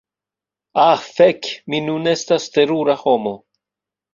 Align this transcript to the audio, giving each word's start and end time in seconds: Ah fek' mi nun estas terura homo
Ah 0.89 1.01
fek' 1.17 1.51
mi 1.73 1.79
nun 1.91 2.03
estas 2.15 2.45
terura 2.57 2.95
homo 3.03 3.35